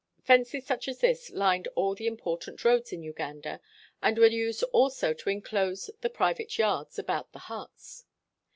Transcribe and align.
Fences 0.23 0.65
such 0.65 0.87
as 0.87 0.97
this 0.99 1.29
lined 1.29 1.67
all 1.75 1.93
the 1.93 2.07
im 2.07 2.17
portant 2.17 2.65
roads 2.65 2.91
in 2.91 3.03
Uganda 3.03 3.61
and 4.01 4.17
were 4.17 4.25
used 4.25 4.63
also 4.73 5.13
to 5.13 5.29
enclose 5.29 5.91
the 6.01 6.09
private 6.09 6.57
yards 6.57 6.97
about 6.97 7.31
the 7.33 7.37
huts. 7.37 8.03